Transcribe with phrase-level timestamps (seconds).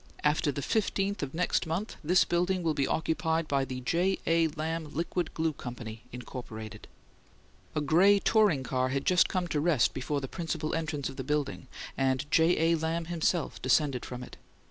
[0.23, 4.17] "AFTER THE FIFTEENTH OF NEXT MONTH THIS BUILDING WILL BE OCCUPIED BY THE J.
[4.25, 4.47] A.
[4.47, 5.69] LAMB LIQUID GLUE CO.
[5.69, 6.83] INC."
[7.75, 11.23] A gray touring car had just come to rest before the principal entrance of the
[11.23, 12.71] building, and J.
[12.71, 12.75] A.
[12.75, 14.37] Lamb himself descended from it.